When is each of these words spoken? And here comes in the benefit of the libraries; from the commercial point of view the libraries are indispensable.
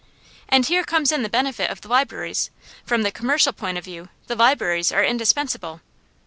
And 0.49 0.65
here 0.65 0.83
comes 0.83 1.11
in 1.11 1.21
the 1.21 1.29
benefit 1.29 1.69
of 1.69 1.81
the 1.81 1.87
libraries; 1.87 2.49
from 2.83 3.03
the 3.03 3.11
commercial 3.11 3.53
point 3.53 3.77
of 3.77 3.85
view 3.85 4.09
the 4.25 4.35
libraries 4.35 4.91
are 4.91 5.03
indispensable. 5.03 5.81